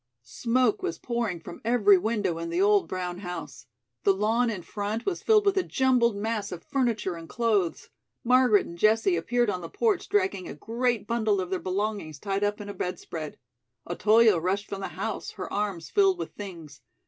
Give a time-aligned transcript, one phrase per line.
[0.23, 3.67] Smoke was pouring from every window in the old brown house.
[4.03, 7.89] The lawn in front was filled with a jumbled mass of furniture and clothes.
[8.23, 12.43] Margaret and Jessie appeared on the porch dragging a great bundle of their belongings tied
[12.43, 13.37] up in a bedspread.
[13.87, 16.81] Otoyo rushed from the house, her arms filled with things.